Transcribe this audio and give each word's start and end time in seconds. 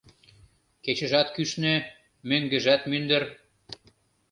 Кечыжат 0.83 1.27
кӱшнӧ, 1.35 1.75
мӧҥгыжат 2.29 2.81
мӱндыр 2.89 3.23